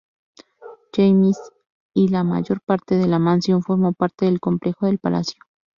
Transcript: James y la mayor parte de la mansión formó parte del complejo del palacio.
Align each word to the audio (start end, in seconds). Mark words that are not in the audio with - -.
James 0.93 1.37
y 1.93 2.07
la 2.07 2.23
mayor 2.23 2.59
parte 2.65 2.95
de 2.95 3.07
la 3.07 3.19
mansión 3.19 3.61
formó 3.61 3.93
parte 3.93 4.25
del 4.25 4.39
complejo 4.39 4.87
del 4.87 4.97
palacio. 4.97 5.43